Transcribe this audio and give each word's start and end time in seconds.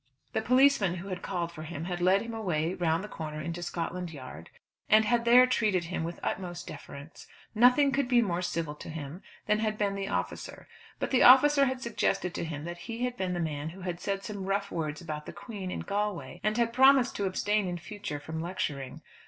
The 0.33 0.41
policeman 0.41 0.95
who 0.95 1.09
had 1.09 1.21
called 1.21 1.51
for 1.51 1.61
him 1.61 1.83
had 1.85 2.01
led 2.01 2.23
him 2.23 2.33
away 2.33 2.73
round 2.73 3.03
the 3.03 3.07
corner 3.07 3.39
into 3.39 3.61
Scotland 3.61 4.09
Yard, 4.11 4.49
and 4.89 5.05
had 5.05 5.25
there 5.25 5.45
treated 5.45 5.83
him 5.93 6.03
with 6.03 6.15
the 6.15 6.25
utmost 6.25 6.65
deference. 6.65 7.27
Nothing 7.53 7.91
could 7.91 8.07
be 8.07 8.19
more 8.19 8.41
civil 8.41 8.73
to 8.73 8.89
him 8.89 9.21
than 9.45 9.59
had 9.59 9.77
been 9.77 9.93
the 9.93 10.07
officer. 10.07 10.67
But 10.97 11.11
the 11.11 11.21
officer 11.21 11.65
had 11.65 11.83
suggested 11.83 12.33
to 12.33 12.43
him 12.43 12.63
that 12.63 12.79
he 12.89 13.05
had 13.05 13.15
been 13.15 13.33
the 13.35 13.39
man 13.39 13.69
who 13.69 13.81
had 13.81 13.99
said 13.99 14.23
some 14.23 14.45
rough 14.47 14.71
words 14.71 15.01
about 15.01 15.27
the 15.27 15.33
Queen, 15.33 15.69
in 15.69 15.81
Galway, 15.81 16.39
and 16.43 16.57
had 16.57 16.73
promised 16.73 17.15
to 17.17 17.25
abstain 17.25 17.67
in 17.67 17.77
future 17.77 18.19
from 18.19 18.41
lecturing. 18.41 19.03